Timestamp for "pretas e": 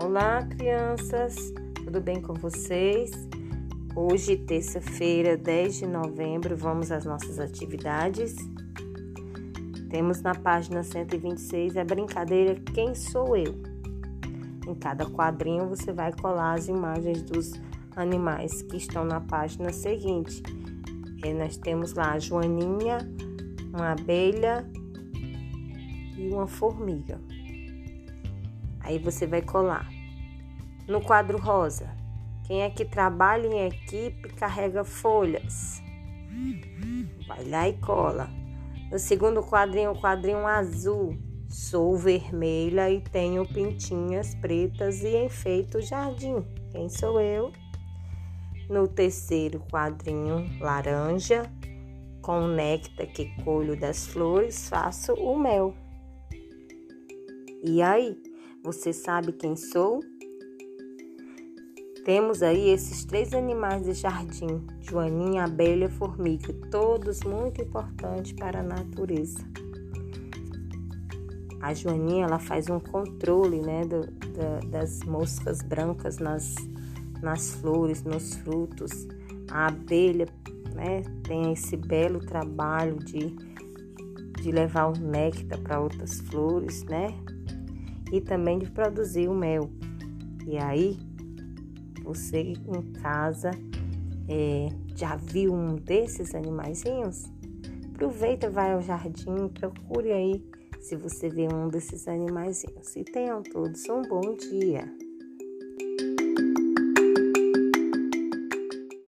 44.36-45.22